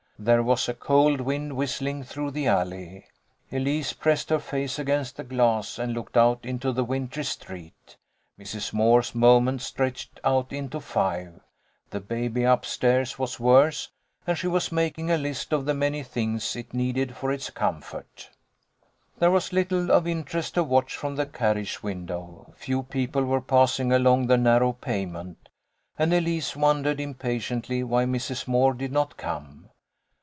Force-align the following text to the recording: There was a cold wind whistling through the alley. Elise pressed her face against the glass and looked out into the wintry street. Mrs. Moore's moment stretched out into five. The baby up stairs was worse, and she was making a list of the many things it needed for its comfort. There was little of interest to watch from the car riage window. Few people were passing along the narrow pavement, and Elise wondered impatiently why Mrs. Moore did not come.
There 0.23 0.43
was 0.43 0.69
a 0.69 0.75
cold 0.75 1.19
wind 1.19 1.57
whistling 1.57 2.03
through 2.03 2.29
the 2.29 2.45
alley. 2.45 3.07
Elise 3.51 3.93
pressed 3.93 4.29
her 4.29 4.37
face 4.37 4.77
against 4.77 5.17
the 5.17 5.23
glass 5.23 5.79
and 5.79 5.93
looked 5.95 6.15
out 6.15 6.45
into 6.45 6.71
the 6.71 6.83
wintry 6.83 7.23
street. 7.23 7.97
Mrs. 8.39 8.71
Moore's 8.71 9.15
moment 9.15 9.63
stretched 9.63 10.19
out 10.23 10.53
into 10.53 10.79
five. 10.79 11.39
The 11.89 12.01
baby 12.01 12.45
up 12.45 12.67
stairs 12.67 13.17
was 13.17 13.39
worse, 13.39 13.89
and 14.27 14.37
she 14.37 14.45
was 14.45 14.71
making 14.71 15.09
a 15.09 15.17
list 15.17 15.51
of 15.51 15.65
the 15.65 15.73
many 15.73 16.03
things 16.03 16.55
it 16.55 16.71
needed 16.71 17.15
for 17.15 17.31
its 17.31 17.49
comfort. 17.49 18.29
There 19.17 19.31
was 19.31 19.51
little 19.51 19.89
of 19.91 20.05
interest 20.05 20.53
to 20.53 20.63
watch 20.63 20.95
from 20.95 21.15
the 21.15 21.25
car 21.25 21.55
riage 21.55 21.81
window. 21.81 22.53
Few 22.57 22.83
people 22.83 23.23
were 23.23 23.41
passing 23.41 23.91
along 23.91 24.27
the 24.27 24.37
narrow 24.37 24.73
pavement, 24.73 25.49
and 25.97 26.13
Elise 26.13 26.55
wondered 26.55 26.99
impatiently 26.99 27.81
why 27.83 28.05
Mrs. 28.05 28.47
Moore 28.47 28.75
did 28.75 28.91
not 28.91 29.17
come. 29.17 29.57